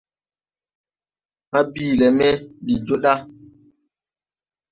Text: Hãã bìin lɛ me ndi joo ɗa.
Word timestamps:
Hãã 1.51 1.61
bìin 1.73 1.97
lɛ 1.99 2.07
me 2.17 2.27
ndi 2.61 2.73
joo 2.85 2.99
ɗa. 3.03 3.13